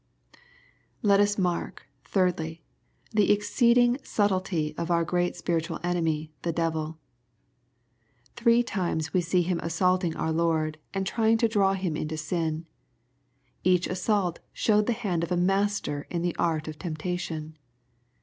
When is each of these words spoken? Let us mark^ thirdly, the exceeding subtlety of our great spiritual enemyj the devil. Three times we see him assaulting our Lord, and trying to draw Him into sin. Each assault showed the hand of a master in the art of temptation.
Let 1.03 1.19
us 1.19 1.35
mark^ 1.35 1.81
thirdly, 2.03 2.63
the 3.11 3.31
exceeding 3.31 3.99
subtlety 4.03 4.73
of 4.75 4.89
our 4.89 5.05
great 5.05 5.35
spiritual 5.35 5.77
enemyj 5.83 6.31
the 6.41 6.51
devil. 6.51 6.97
Three 8.35 8.63
times 8.63 9.13
we 9.13 9.21
see 9.21 9.43
him 9.43 9.59
assaulting 9.59 10.15
our 10.15 10.31
Lord, 10.31 10.79
and 10.91 11.05
trying 11.05 11.37
to 11.37 11.47
draw 11.47 11.73
Him 11.73 11.95
into 11.95 12.17
sin. 12.17 12.65
Each 13.63 13.85
assault 13.85 14.39
showed 14.53 14.87
the 14.87 14.93
hand 14.97 15.23
of 15.23 15.31
a 15.31 15.37
master 15.37 16.07
in 16.09 16.23
the 16.23 16.35
art 16.37 16.67
of 16.67 16.79
temptation. 16.79 17.55